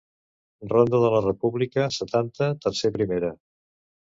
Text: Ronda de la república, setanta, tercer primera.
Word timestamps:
Ronda 0.71 1.01
de 1.03 1.11
la 1.15 1.19
república, 1.25 1.85
setanta, 1.99 2.49
tercer 2.67 2.93
primera. 2.97 3.31